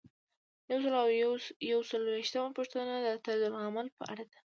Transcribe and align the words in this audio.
یو 0.71 0.79
سل 0.83 0.93
او 1.03 1.09
یو 1.71 1.79
څلویښتمه 1.89 2.49
پوښتنه 2.57 2.93
د 3.01 3.07
طرزالعمل 3.25 3.87
په 3.97 4.03
اړه 4.11 4.23
ده. 4.31 4.39